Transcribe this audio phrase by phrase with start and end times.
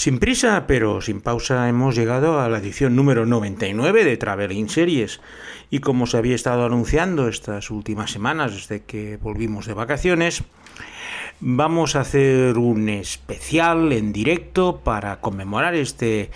[0.00, 5.20] Sin prisa, pero sin pausa, hemos llegado a la edición número 99 de Traveling Series.
[5.68, 10.42] Y como se había estado anunciando estas últimas semanas desde que volvimos de vacaciones,
[11.40, 16.30] vamos a hacer un especial en directo para conmemorar este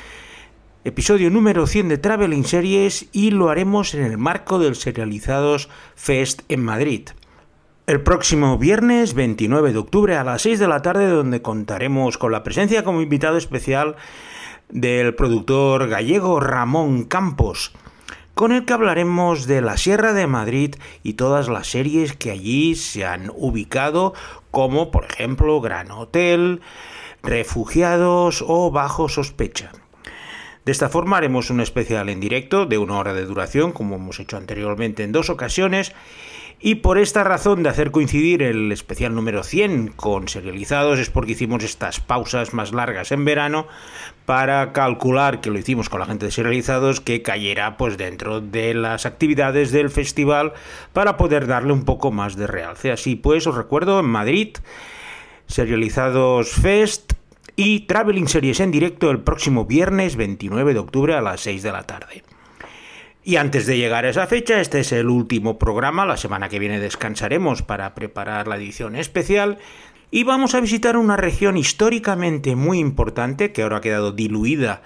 [0.84, 6.42] episodio número 100 de Traveling Series y lo haremos en el marco del Serializados Fest
[6.50, 7.08] en Madrid.
[7.86, 12.32] El próximo viernes 29 de octubre a las 6 de la tarde donde contaremos con
[12.32, 13.96] la presencia como invitado especial
[14.70, 17.74] del productor gallego Ramón Campos,
[18.32, 22.74] con el que hablaremos de la Sierra de Madrid y todas las series que allí
[22.74, 24.14] se han ubicado,
[24.50, 26.62] como por ejemplo Gran Hotel,
[27.22, 29.72] Refugiados o Bajo Sospecha.
[30.64, 34.18] De esta forma haremos un especial en directo de una hora de duración, como hemos
[34.20, 35.92] hecho anteriormente en dos ocasiones,
[36.66, 41.32] y por esta razón de hacer coincidir el especial número 100 con serializados es porque
[41.32, 43.66] hicimos estas pausas más largas en verano
[44.24, 48.72] para calcular que lo hicimos con la gente de serializados que cayera pues dentro de
[48.72, 50.54] las actividades del festival
[50.94, 52.90] para poder darle un poco más de realce.
[52.90, 54.56] Así pues, os recuerdo en Madrid,
[55.46, 57.12] Serializados Fest
[57.56, 61.72] y Traveling Series en directo el próximo viernes 29 de octubre a las 6 de
[61.72, 62.22] la tarde.
[63.26, 66.58] Y antes de llegar a esa fecha, este es el último programa, la semana que
[66.58, 69.56] viene descansaremos para preparar la edición especial
[70.10, 74.82] y vamos a visitar una región históricamente muy importante que ahora ha quedado diluida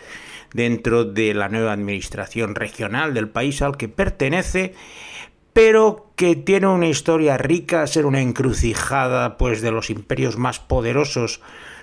[0.54, 4.72] dentro de la nueva administración regional del país al que pertenece,
[5.52, 11.40] pero que tiene una historia rica, ser una encrucijada pues de los imperios más poderosos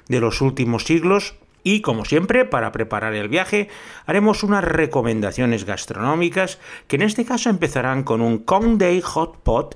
[0.08, 3.70] de los últimos siglos y como siempre, para preparar el viaje,
[4.06, 9.76] haremos unas recomendaciones gastronómicas que en este caso empezarán con un Kong Day Hot Pot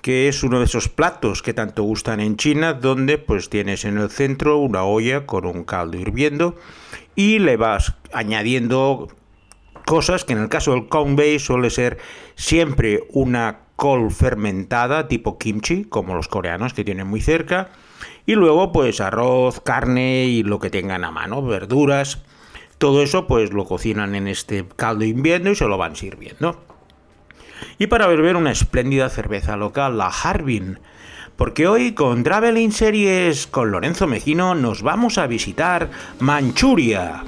[0.00, 3.98] que es uno de esos platos que tanto gustan en China, donde pues tienes en
[3.98, 6.54] el centro una olla con un caldo hirviendo
[7.16, 9.08] y le vas añadiendo
[9.86, 11.98] cosas que en el caso del Kong Bay suele ser
[12.36, 17.70] siempre una col fermentada tipo kimchi, como los coreanos que tienen muy cerca,
[18.26, 22.18] y luego, pues arroz, carne y lo que tengan a mano, verduras.
[22.78, 26.62] Todo eso, pues lo cocinan en este caldo invierno y se lo van sirviendo.
[27.78, 30.78] Y para beber una espléndida cerveza local, la Harbin.
[31.36, 35.88] Porque hoy con Traveling Series con Lorenzo Mejino nos vamos a visitar
[36.18, 37.22] Manchuria.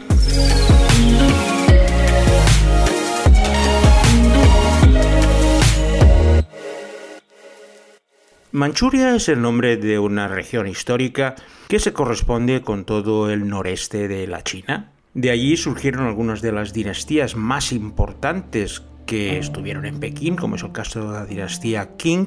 [8.52, 11.36] Manchuria es el nombre de una región histórica
[11.68, 14.90] que se corresponde con todo el noreste de la China.
[15.14, 20.64] De allí surgieron algunas de las dinastías más importantes que estuvieron en Pekín, como es
[20.64, 22.26] el caso de la dinastía Qing,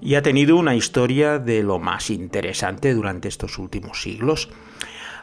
[0.00, 4.50] y ha tenido una historia de lo más interesante durante estos últimos siglos.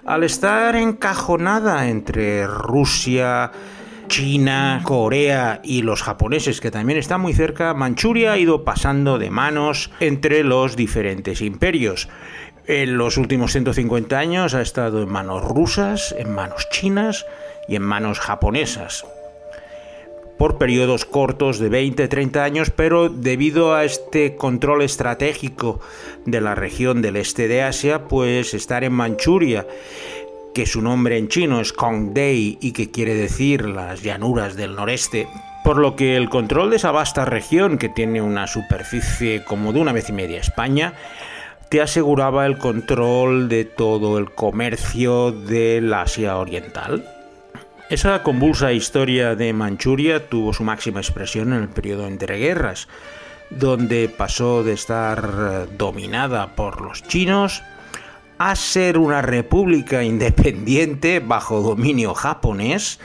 [0.06, 3.52] Al estar encajonada entre Rusia,
[4.08, 9.30] China, Corea y los japoneses, que también están muy cerca, Manchuria ha ido pasando de
[9.30, 12.10] manos entre los diferentes imperios.
[12.66, 17.26] En los últimos 150 años ha estado en manos rusas, en manos chinas
[17.68, 19.06] y en manos japonesas.
[20.38, 25.80] Por periodos cortos de 20-30 años, pero debido a este control estratégico
[26.26, 29.66] de la región del este de Asia, pues estar en Manchuria
[30.58, 35.28] que su nombre en chino es Kongdei y que quiere decir las llanuras del noreste,
[35.64, 39.82] por lo que el control de esa vasta región, que tiene una superficie como de
[39.82, 40.96] una vez y media España,
[41.70, 47.06] te aseguraba el control de todo el comercio del Asia Oriental.
[47.92, 52.88] Esa convulsa historia de Manchuria tuvo su máxima expresión en el periodo entre guerras,
[53.52, 57.62] donde pasó de estar dominada por los chinos
[58.38, 63.00] a ser una república independiente bajo dominio japonés.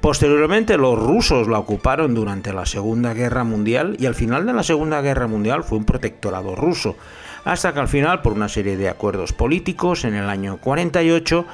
[0.00, 4.62] Posteriormente los rusos la ocuparon durante la Segunda Guerra Mundial y al final de la
[4.62, 6.96] Segunda Guerra Mundial fue un protectorado ruso,
[7.44, 11.46] hasta que al final, por una serie de acuerdos políticos, en el año 48,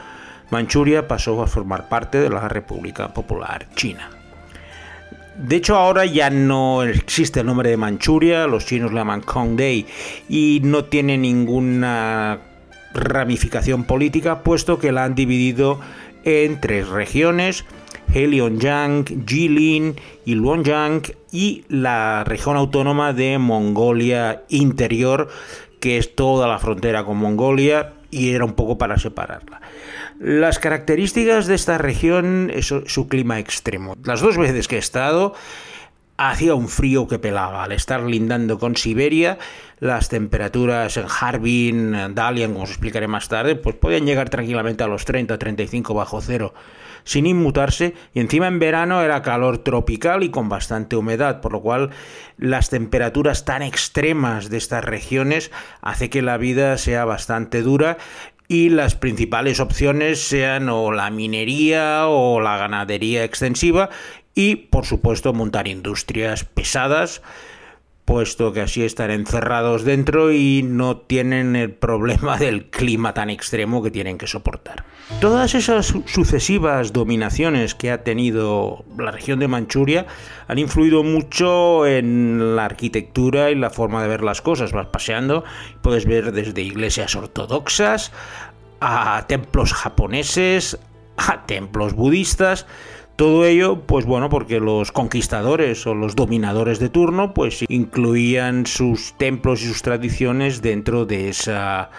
[0.50, 4.11] Manchuria pasó a formar parte de la República Popular China.
[5.37, 9.87] De hecho, ahora ya no existe el nombre de Manchuria, los chinos le llaman Kongdei
[10.29, 12.38] y no tiene ninguna
[12.96, 15.81] ramificación política, puesto que la han dividido
[16.25, 17.64] en tres regiones,
[18.12, 25.28] Heilongjiang, Jilin y Luoyang, y la región autónoma de Mongolia Interior,
[25.81, 29.60] que es toda la frontera con Mongolia y era un poco para separarla.
[30.19, 33.94] Las características de esta región es su clima extremo.
[34.04, 35.34] Las dos veces que he estado
[36.17, 37.65] hacía un frío que pelaba.
[37.65, 39.39] Al estar lindando con Siberia,
[39.79, 44.89] las temperaturas en Harbin, Dalian, como os explicaré más tarde, pues podían llegar tranquilamente a
[44.89, 46.55] los 30, 35 bajo cero,
[47.05, 51.61] sin inmutarse, y encima en verano era calor tropical y con bastante humedad, por lo
[51.61, 51.91] cual
[52.39, 55.51] las temperaturas tan extremas de estas regiones
[55.83, 57.99] hace que la vida sea bastante dura
[58.49, 63.91] y las principales opciones sean o la minería o la ganadería extensiva
[64.37, 67.23] y por supuesto montar industrias pesadas
[68.06, 73.83] puesto que así están encerrados dentro y no tienen el problema del clima tan extremo
[73.83, 74.85] que tienen que soportar.
[75.21, 80.06] Todas esas sucesivas dominaciones que ha tenido la región de Manchuria
[80.47, 84.73] han influido mucho en la arquitectura y la forma de ver las cosas.
[84.73, 85.44] Vas paseando
[85.82, 88.12] puedes ver desde iglesias ortodoxas
[88.81, 90.79] a templos japoneses,
[91.17, 92.67] a templos budistas,
[93.17, 99.15] todo ello, pues bueno, porque los conquistadores o los dominadores de turno, pues incluían sus
[99.15, 101.91] templos y sus tradiciones dentro de esa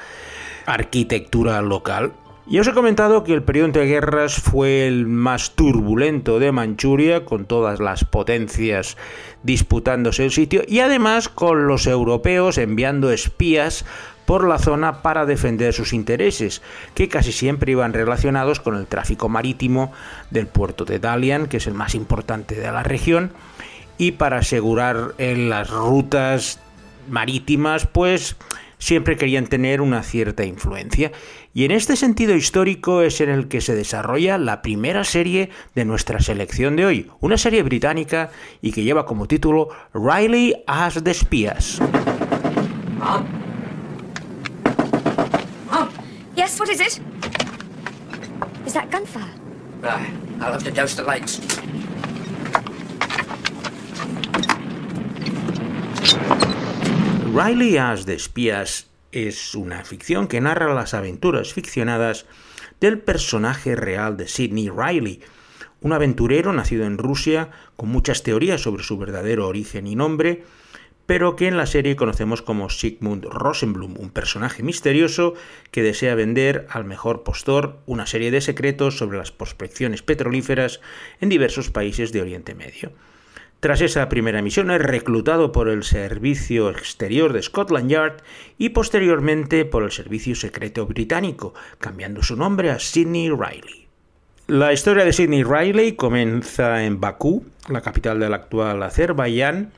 [0.67, 2.13] arquitectura local.
[2.49, 7.25] Ya os he comentado que el periodo entre guerras fue el más turbulento de Manchuria,
[7.25, 8.95] con todas las potencias
[9.43, 13.83] disputándose el sitio, y además con los europeos enviando espías
[14.27, 16.61] por la zona para defender sus intereses,
[16.93, 19.93] que casi siempre iban relacionados con el tráfico marítimo
[20.31, 23.31] del puerto de Dalian, que es el más importante de la región,
[23.97, 26.59] y para asegurar en las rutas
[27.09, 28.35] marítimas, pues
[28.79, 31.13] siempre querían tener una cierta influencia.
[31.53, 35.85] Y en este sentido histórico es en el que se desarrolla la primera serie de
[35.85, 38.29] nuestra selección de hoy, una serie británica
[38.61, 41.79] y que lleva como título Riley as the Espías.
[46.47, 47.01] Yes, what is it?
[48.65, 49.35] Is that gunfire?
[49.81, 51.41] Right, I'll have to dose the lights.
[57.33, 62.25] Riley As de Espías es una ficción que narra las aventuras ficcionadas
[62.79, 65.19] del personaje real de Sidney Riley,
[65.81, 70.45] un aventurero nacido en Rusia con muchas teorías sobre su verdadero origen y nombre,
[71.07, 75.33] pero que en la serie conocemos como Sigmund Rosenblum, un personaje misterioso
[75.71, 80.81] que desea vender al mejor postor una serie de secretos sobre las prospecciones petrolíferas
[81.19, 82.91] en diversos países de Oriente Medio.
[83.61, 88.17] Tras esa primera misión es reclutado por el Servicio Exterior de Scotland Yard
[88.57, 93.87] y posteriormente por el Servicio Secreto Británico, cambiando su nombre a Sidney Riley.
[94.47, 99.71] La historia de Sidney Riley comienza en Bakú, la capital del actual Azerbaiyán,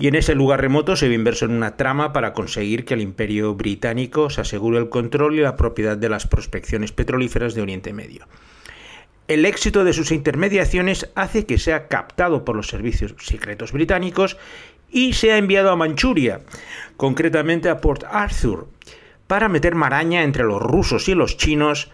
[0.00, 3.02] y en ese lugar remoto se ve inverso en una trama para conseguir que el
[3.02, 7.92] imperio británico se asegure el control y la propiedad de las prospecciones petrolíferas de Oriente
[7.92, 8.26] Medio.
[9.28, 14.38] El éxito de sus intermediaciones hace que sea captado por los servicios secretos británicos
[14.90, 16.40] y sea enviado a Manchuria,
[16.96, 18.68] concretamente a Port Arthur,
[19.26, 21.90] para meter maraña entre los rusos y los chinos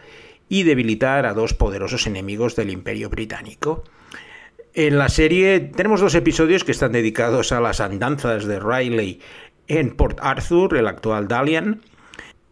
[0.49, 3.82] y debilitar a dos poderosos enemigos del imperio británico.
[4.78, 9.23] En la serie tenemos dos episodios que están dedicados a las andanzas de Riley
[9.69, 11.81] en Port Arthur, el actual Dalian,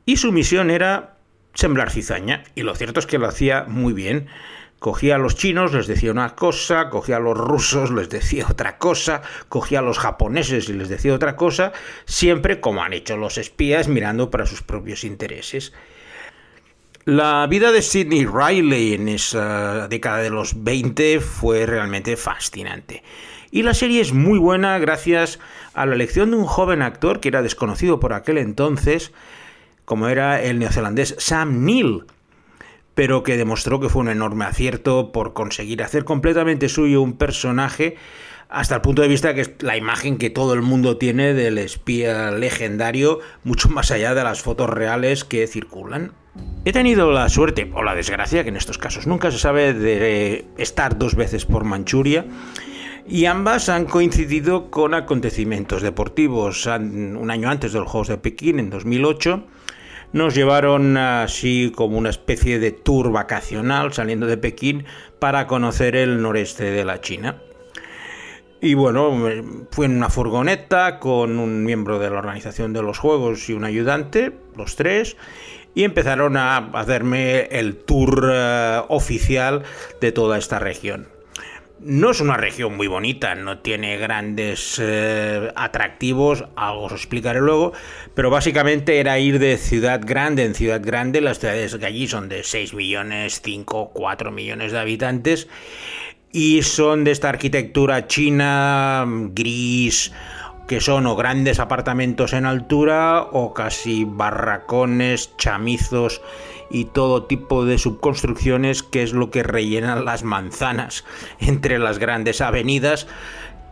[0.06, 1.18] y su misión era
[1.52, 4.28] sembrar cizaña, y lo cierto es que lo hacía muy bien.
[4.78, 8.78] Cogía a los chinos, les decía una cosa, cogía a los rusos, les decía otra
[8.78, 11.72] cosa, cogía a los japoneses y les decía otra cosa,
[12.06, 15.74] siempre como han hecho los espías mirando para sus propios intereses.
[17.06, 23.02] La vida de Sidney Riley en esa década de los 20 fue realmente fascinante.
[23.50, 25.38] Y la serie es muy buena gracias
[25.74, 29.12] a la elección de un joven actor que era desconocido por aquel entonces,
[29.84, 32.05] como era el neozelandés Sam Neill,
[32.94, 37.96] pero que demostró que fue un enorme acierto por conseguir hacer completamente suyo un personaje
[38.48, 41.58] hasta el punto de vista que es la imagen que todo el mundo tiene del
[41.58, 46.13] espía legendario, mucho más allá de las fotos reales que circulan.
[46.65, 50.46] He tenido la suerte o la desgracia, que en estos casos nunca se sabe, de
[50.56, 52.27] estar dos veces por Manchuria.
[53.06, 56.67] Y ambas han coincidido con acontecimientos deportivos.
[56.67, 59.44] Un año antes de los Juegos de Pekín, en 2008,
[60.13, 64.84] nos llevaron así como una especie de tour vacacional saliendo de Pekín
[65.19, 67.43] para conocer el noreste de la China.
[68.64, 69.14] Y bueno,
[69.72, 73.62] fue en una furgoneta con un miembro de la organización de los Juegos y un
[73.62, 75.18] ayudante, los tres,
[75.74, 79.64] y empezaron a hacerme el tour eh, oficial
[80.00, 81.08] de toda esta región.
[81.78, 87.74] No es una región muy bonita, no tiene grandes eh, atractivos, algo os explicaré luego,
[88.14, 92.30] pero básicamente era ir de ciudad grande en ciudad grande, las ciudades que allí son
[92.30, 95.48] de 6 millones, 5, 4 millones de habitantes,
[96.34, 100.12] y son de esta arquitectura china gris
[100.67, 106.20] que son o grandes apartamentos en altura o casi barracones, chamizos
[106.70, 111.05] y todo tipo de subconstrucciones que es lo que rellenan las manzanas
[111.38, 113.06] entre las grandes avenidas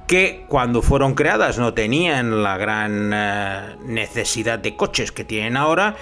[0.07, 5.97] que cuando fueron creadas no tenían la gran eh, necesidad de coches que tienen ahora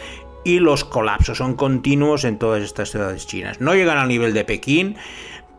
[0.45, 3.61] y los colapsos son continuos en todas estas ciudades chinas.
[3.61, 4.97] No llegan al nivel de Pekín,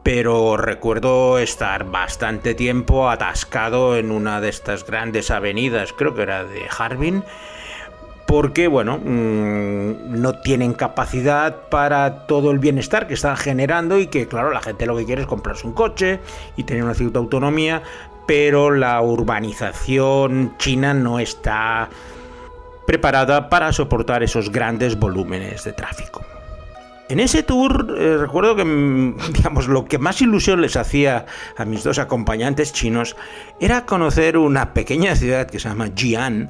[0.03, 6.43] pero recuerdo estar bastante tiempo atascado en una de estas grandes avenidas, creo que era
[6.43, 7.23] de Harbin,
[8.25, 14.27] porque bueno, mm, no tienen capacidad para todo el bienestar que están generando y que
[14.27, 16.19] claro, la gente lo que quiere es comprarse un coche
[16.55, 17.83] y tener una cierta autonomía,
[18.25, 21.89] pero la urbanización china no está
[22.87, 26.21] preparada para soportar esos grandes volúmenes de tráfico.
[27.11, 31.25] En ese tour eh, recuerdo que, mm, digamos, lo que más ilusión les hacía
[31.57, 33.17] a mis dos acompañantes chinos
[33.59, 36.49] era conocer una pequeña ciudad que se llama Jian,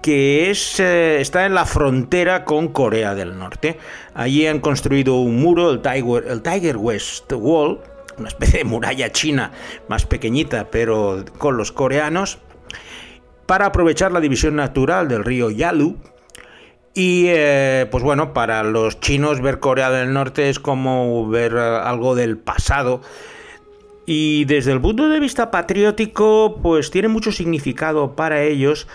[0.00, 3.76] que es, eh, está en la frontera con Corea del Norte.
[4.14, 7.80] Allí han construido un muro, el Tiger, el Tiger West Wall,
[8.16, 9.50] una especie de muralla china
[9.88, 12.38] más pequeñita, pero con los coreanos,
[13.46, 15.96] para aprovechar la división natural del río Yalu,
[16.94, 21.58] y eh, pues bueno, para los chinos ver Corea del Norte es como ver eh,
[21.58, 23.02] algo del pasado.
[24.06, 28.86] Y desde el punto de vista patriótico, pues tiene mucho significado para ellos,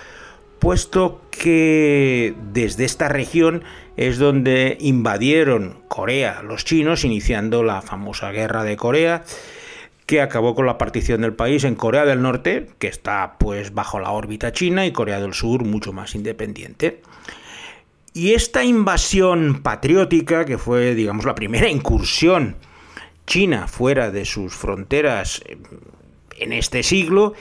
[0.59, 3.63] puesto que desde esta región
[3.97, 9.23] es donde invadieron Corea los chinos, iniciando la famosa guerra de Corea,
[10.05, 13.99] que acabó con la partición del país en Corea del Norte, que está pues bajo
[13.99, 17.01] la órbita china, y Corea del Sur mucho más independiente.
[18.12, 22.56] Y esta invasión patriótica, que fue, digamos, la primera incursión
[23.26, 25.42] china fuera de sus fronteras
[26.38, 27.34] en este siglo,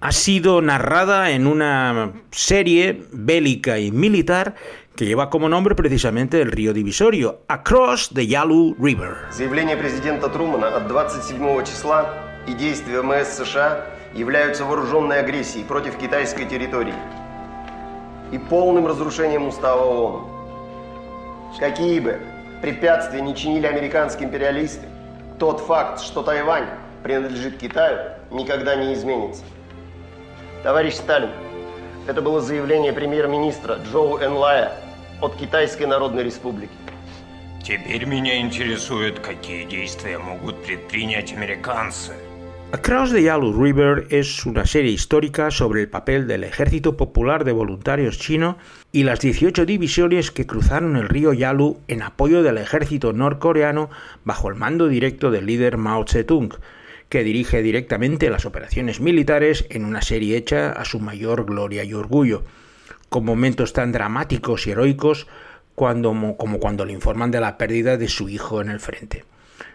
[0.00, 4.56] ha sido narrada en una serie bélica y militar
[4.96, 9.14] que lleva como nombre precisamente el río divisorio, Across the Yalu River.
[9.30, 12.14] Заявление президента Трумана от 27 числа
[12.46, 16.94] и действия МС США являются вооруженной агрессией против китайской территории
[18.31, 20.27] И полным разрушением устава ООН.
[21.59, 22.19] Какие бы
[22.61, 24.87] препятствия не чинили американские империалисты,
[25.39, 26.67] тот факт, что Тайвань
[27.03, 29.43] принадлежит Китаю, никогда не изменится.
[30.63, 31.31] Товарищ Сталин,
[32.07, 34.73] это было заявление премьер-министра Джоу Энлая
[35.21, 36.71] от Китайской Народной Республики.
[37.63, 42.13] Теперь меня интересует, какие действия могут предпринять американцы–
[42.71, 47.51] Across the Yalu River es una serie histórica sobre el papel del Ejército Popular de
[47.51, 48.59] Voluntarios chino
[48.91, 53.89] y las 18 divisiones que cruzaron el río Yalu en apoyo del ejército norcoreano
[54.23, 56.53] bajo el mando directo del líder Mao Zedong,
[57.09, 61.95] que dirige directamente las operaciones militares en una serie hecha a su mayor gloria y
[61.95, 62.43] orgullo,
[63.09, 65.25] con momentos tan dramáticos y heroicos
[65.73, 69.25] como cuando le informan de la pérdida de su hijo en el frente.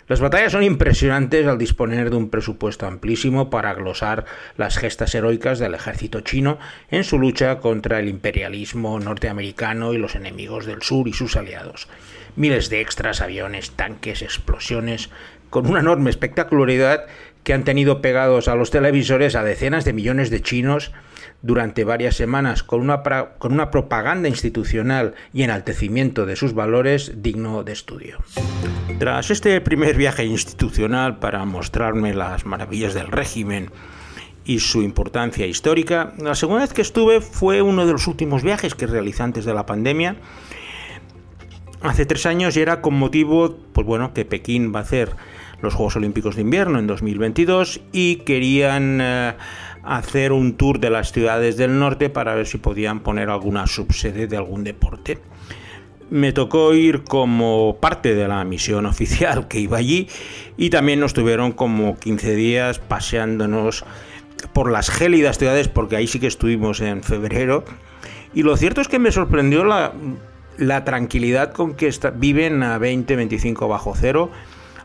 [0.06, 4.26] Las batallas son impresionantes al disponer de un presupuesto amplísimo para glosar
[4.56, 6.58] las gestas heroicas del ejército chino
[6.90, 11.88] en su lucha contra el imperialismo norteamericano y los enemigos del sur y sus aliados.
[12.36, 15.08] Miles de extras, aviones, tanques, explosiones,
[15.54, 17.06] con una enorme espectacularidad
[17.44, 20.90] que han tenido pegados a los televisores a decenas de millones de chinos
[21.42, 23.04] durante varias semanas con una,
[23.38, 28.18] con una propaganda institucional y enaltecimiento de sus valores digno de estudio.
[28.98, 33.70] Tras este primer viaje institucional para mostrarme las maravillas del régimen
[34.44, 38.74] y su importancia histórica, la segunda vez que estuve fue uno de los últimos viajes
[38.74, 40.16] que realicé antes de la pandemia.
[41.80, 45.14] Hace tres años y era con motivo, pues bueno, que Pekín va a hacer
[45.64, 49.32] los Juegos Olímpicos de Invierno en 2022 y querían eh,
[49.82, 54.28] hacer un tour de las ciudades del norte para ver si podían poner alguna subsede
[54.28, 55.18] de algún deporte.
[56.10, 60.08] Me tocó ir como parte de la misión oficial que iba allí
[60.56, 63.84] y también nos tuvieron como 15 días paseándonos
[64.52, 67.64] por las gélidas ciudades porque ahí sí que estuvimos en febrero
[68.34, 69.92] y lo cierto es que me sorprendió la,
[70.58, 74.30] la tranquilidad con que viven a 20-25 bajo cero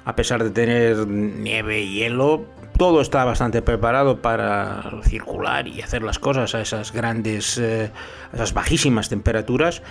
[0.10, 2.46] a pesar de tener nieve y hielo,
[2.78, 7.92] todo está bastante preparado para circular y hacer las cosas a esas grandes, eh,
[8.34, 9.84] esas bajísimas temperaturas.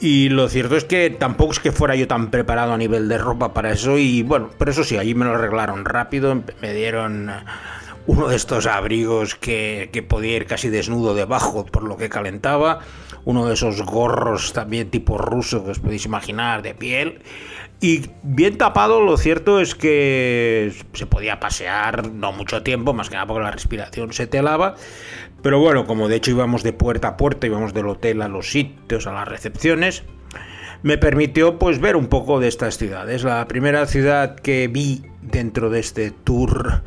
[0.00, 3.18] Y lo cierto es que tampoco es que fuera yo tan preparado a nivel de
[3.18, 3.98] ropa para eso.
[3.98, 6.40] Y bueno, pero eso sí, allí me lo arreglaron rápido.
[6.60, 7.32] Me dieron
[8.06, 12.80] uno de estos abrigos que, que podía ir casi desnudo debajo por lo que calentaba.
[13.26, 17.20] Uno de esos gorros también tipo ruso que os podéis imaginar de piel
[17.80, 23.16] Y bien tapado, lo cierto es que se podía pasear no mucho tiempo, más que
[23.16, 24.76] nada porque la respiración se te lava.
[25.42, 28.50] Pero bueno, como de hecho íbamos de puerta a puerta, íbamos del hotel a los
[28.50, 30.04] sitios, a las recepciones,
[30.82, 33.24] me permitió pues ver un poco de estas ciudades.
[33.24, 36.82] La primera ciudad que vi dentro de este tour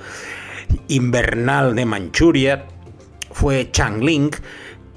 [0.88, 2.66] invernal de Manchuria
[3.32, 4.32] fue Changling,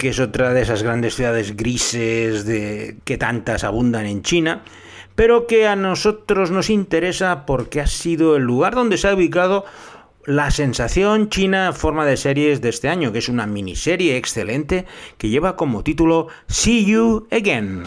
[0.03, 4.65] que es otra de esas grandes ciudades grises de, que tantas abundan en China,
[5.15, 9.65] pero que a nosotros nos interesa porque ha sido el lugar donde se ha ubicado
[10.25, 14.87] la sensación china forma de series de este año, que es una miniserie excelente
[15.19, 17.85] que lleva como título See You Again.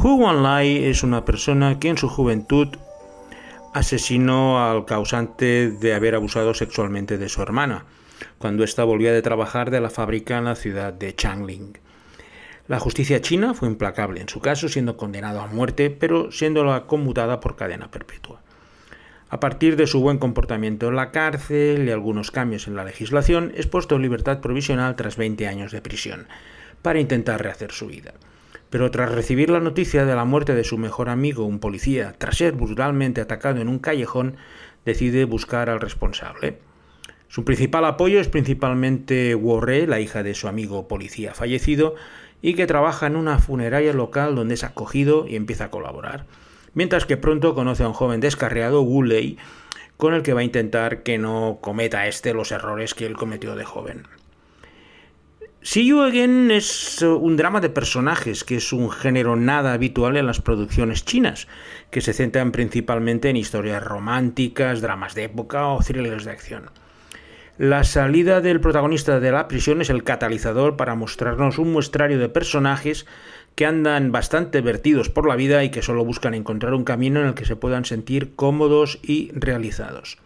[0.00, 2.68] Hu Wanlai es una persona que en su juventud
[3.74, 7.84] asesinó al causante de haber abusado sexualmente de su hermana,
[8.38, 11.78] cuando ésta volvía de trabajar de la fábrica en la ciudad de Changling.
[12.68, 17.40] La justicia china fue implacable en su caso, siendo condenado a muerte, pero siéndola conmutada
[17.40, 18.40] por cadena perpetua.
[19.30, 23.50] A partir de su buen comportamiento en la cárcel y algunos cambios en la legislación,
[23.56, 26.28] es puesto en libertad provisional tras 20 años de prisión,
[26.82, 28.14] para intentar rehacer su vida
[28.70, 32.36] pero tras recibir la noticia de la muerte de su mejor amigo, un policía, tras
[32.36, 34.36] ser brutalmente atacado en un callejón,
[34.84, 36.58] decide buscar al responsable.
[37.28, 41.94] Su principal apoyo es principalmente Warre, la hija de su amigo policía fallecido,
[42.40, 46.26] y que trabaja en una funeraria local donde es acogido y empieza a colaborar.
[46.74, 49.38] Mientras que pronto conoce a un joven descarriado, Woolley,
[49.96, 53.56] con el que va a intentar que no cometa este los errores que él cometió
[53.56, 54.04] de joven.
[55.70, 60.16] See You Again es uh, un drama de personajes, que es un género nada habitual
[60.16, 61.46] en las producciones chinas,
[61.90, 66.70] que se centran principalmente en historias románticas, dramas de época o thrillers de acción.
[67.58, 72.30] La salida del protagonista de la prisión es el catalizador para mostrarnos un muestrario de
[72.30, 73.04] personajes
[73.54, 77.26] que andan bastante vertidos por la vida y que solo buscan encontrar un camino en
[77.26, 80.16] el que se puedan sentir cómodos y realizados.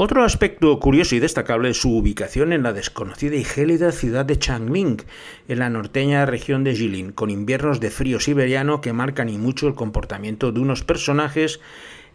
[0.00, 4.38] Otro aspecto curioso y destacable es su ubicación en la desconocida y gélida ciudad de
[4.38, 5.02] Changling,
[5.48, 9.66] en la norteña región de Jilin, con inviernos de frío siberiano que marcan y mucho
[9.66, 11.58] el comportamiento de unos personajes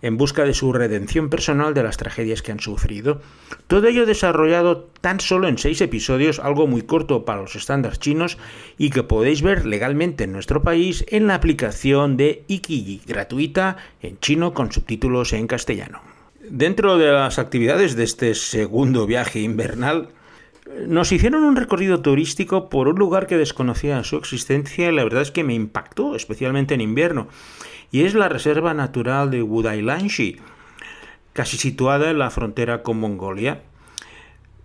[0.02, 3.20] en busca de su redención personal de las tragedias que han sufrido.
[3.68, 8.38] Todo ello desarrollado tan solo en seis episodios, algo muy corto para los estándares chinos
[8.78, 14.18] y que podéis ver legalmente en nuestro país en la aplicación de Ikiji, gratuita en
[14.20, 16.13] chino con subtítulos en castellano.
[16.50, 20.10] Dentro de las actividades de este segundo viaje invernal,
[20.88, 25.22] nos hicieron un recorrido turístico por un lugar que desconocía su existencia y la verdad
[25.22, 27.30] es que me impactó, especialmente en invierno,
[27.92, 30.42] y es la Reserva Natural de Wudailanshi,
[31.32, 33.64] casi situada en la frontera con Mongolia.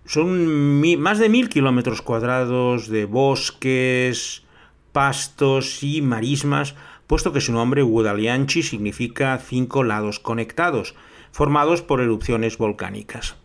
[0.05, 4.43] Son más de mil kilómetros cuadrados de bosques,
[4.91, 6.75] pastos y marismas,
[7.07, 10.93] puesto que su nombre Wudailanshi significa cinco lados conectados,
[11.31, 13.35] formados por erupciones volcánicas.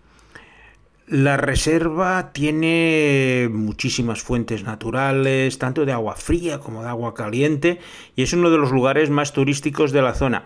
[1.07, 7.79] La reserva tiene muchísimas fuentes naturales, tanto de agua fría como de agua caliente,
[8.17, 10.45] y es uno de los lugares más turísticos de la zona.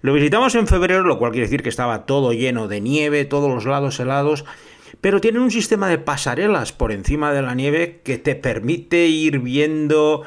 [0.00, 3.48] Lo visitamos en febrero, lo cual quiere decir que estaba todo lleno de nieve, todos
[3.48, 4.44] los lados helados,
[5.00, 9.38] pero tiene un sistema de pasarelas por encima de la nieve que te permite ir
[9.38, 10.24] viendo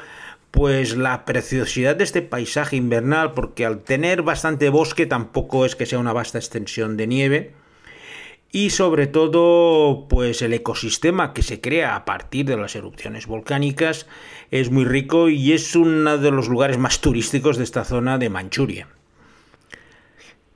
[0.56, 5.84] pues la preciosidad de este paisaje invernal, porque al tener bastante bosque tampoco es que
[5.84, 7.52] sea una vasta extensión de nieve,
[8.52, 14.06] y sobre todo pues el ecosistema que se crea a partir de las erupciones volcánicas
[14.50, 18.30] es muy rico y es uno de los lugares más turísticos de esta zona de
[18.30, 18.88] Manchuria.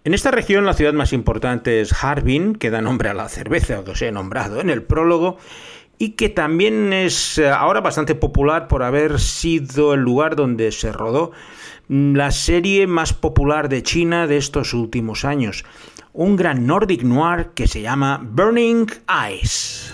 [0.03, 3.85] En esta región la ciudad más importante es Harbin, que da nombre a la cerveza
[3.85, 5.37] que os he nombrado en el prólogo,
[6.01, 10.93] y que también es eh, ahora bastante popular por haber sido el lugar donde se
[10.93, 11.33] rodó
[11.89, 15.63] mm, la serie más popular de China de estos últimos años,
[16.15, 18.87] un gran Nordic noir que se llama Burning
[19.29, 19.93] Eyes.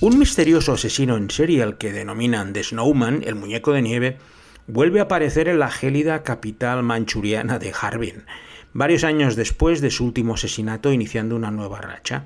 [0.00, 4.18] Un misterioso asesino en serie al que denominan The Snowman, el muñeco de nieve,
[4.66, 8.24] vuelve a aparecer en la gélida capital manchuriana de Harbin,
[8.72, 12.24] varios años después de su último asesinato iniciando una nueva racha.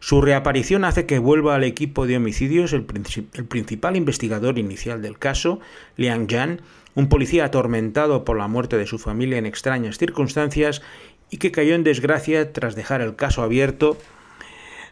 [0.00, 5.60] Su reaparición hace que vuelva al equipo de homicidios el, principal investigador inicial del caso,
[5.96, 6.60] Liang Yan,
[6.96, 10.82] un policía atormentado por la muerte de su familia en extrañas circunstancias
[11.30, 13.96] y que cayó en desgracia tras dejar el caso abierto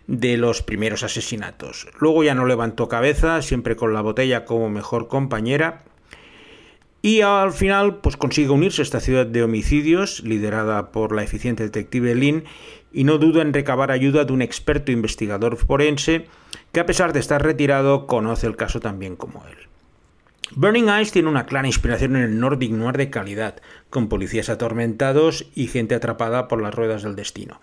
[0.07, 1.89] de los primeros asesinatos.
[1.99, 5.83] Luego ya no levantó cabeza, siempre con la botella como mejor compañera.
[7.03, 11.63] Y al final pues consigue unirse a esta ciudad de homicidios, liderada por la eficiente
[11.63, 12.45] detective Lynn,
[12.93, 16.27] y no duda en recabar ayuda de un experto investigador forense
[16.73, 19.71] que a pesar de estar retirado conoce el caso tan bien como él.
[20.53, 25.47] Burning Eyes tiene una clara inspiración en el Nordic Noir de calidad, con policías atormentados
[25.55, 27.61] y gente atrapada por las ruedas del destino.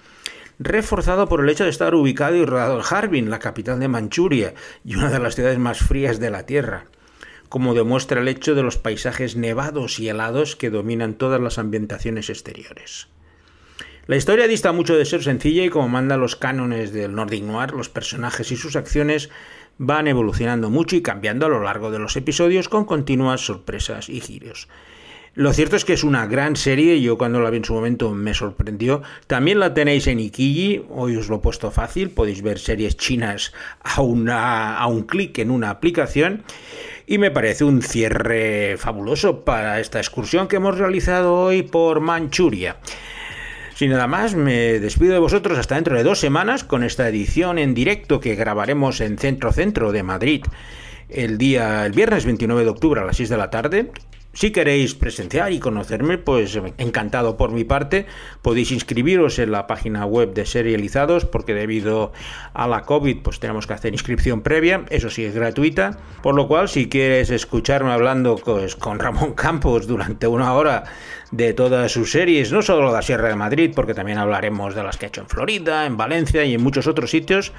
[0.58, 4.54] Reforzado por el hecho de estar ubicado y rodado en Harbin, la capital de Manchuria
[4.86, 6.86] y una de las ciudades más frías de la Tierra,
[7.50, 12.30] como demuestra el hecho de los paisajes nevados y helados que dominan todas las ambientaciones
[12.30, 13.08] exteriores.
[14.08, 17.74] La historia dista mucho de ser sencilla y como mandan los cánones del Nordic Noir,
[17.74, 19.30] los personajes y sus acciones
[19.78, 24.22] van evolucionando mucho y cambiando a lo largo de los episodios con continuas sorpresas y
[24.22, 24.68] giros.
[25.38, 28.12] Lo cierto es que es una gran serie, yo cuando la vi en su momento
[28.12, 29.04] me sorprendió.
[29.28, 33.54] También la tenéis en Ikiji, hoy os lo he puesto fácil, podéis ver series chinas
[33.82, 36.44] a, una, a un clic en una aplicación.
[37.10, 42.76] Y me parece un cierre fabuloso para esta excursión que hemos realizado hoy por Manchuria.
[43.74, 47.60] Sin nada más, me despido de vosotros hasta dentro de dos semanas con esta edición
[47.60, 50.44] en directo que grabaremos en Centro Centro de Madrid
[51.08, 53.90] el día el viernes 29 de octubre a las 6 de la tarde.
[54.38, 58.06] Si queréis presenciar y conocerme, pues encantado por mi parte.
[58.44, 62.14] Podéis inscribiros en la página web de Serializados porque debido
[62.54, 65.98] a la COVID pues tenemos que hacer inscripción previa, eso sí es gratuita.
[66.22, 70.84] Por lo cual, si quieres escucharme hablando pues, con Ramón Campos durante una hora
[71.32, 74.98] de todas sus series, no solo la Sierra de Madrid, porque también hablaremos de las
[74.98, 77.54] que ha hecho en Florida, en Valencia y en muchos otros sitios.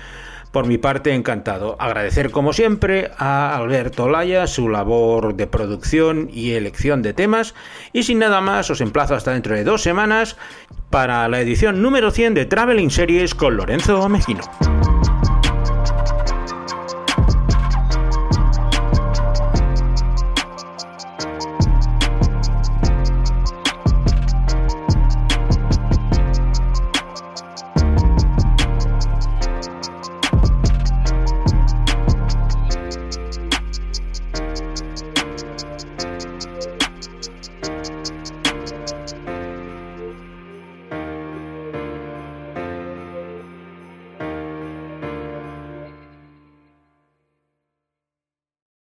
[0.53, 1.77] Por mi parte, encantado.
[1.79, 7.55] Agradecer como siempre a Alberto Laya su labor de producción y elección de temas.
[7.93, 10.37] Y sin nada más, os emplazo hasta dentro de dos semanas
[10.91, 14.43] para la edición número 100 de Traveling Series con Lorenzo Mejino.